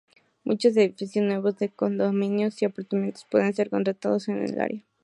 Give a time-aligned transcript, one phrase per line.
[0.43, 4.83] Muchos edificios nuevos de condominios y apartamentos pueden ser encontrados en el área.